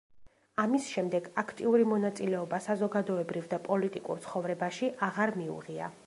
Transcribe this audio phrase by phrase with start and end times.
[0.61, 5.91] ამის შემდეგ აქტიური მონაწილეობა საზოგადოებრივ და პოლიტიკურ ცხოვრებაში აღარ მიუღია.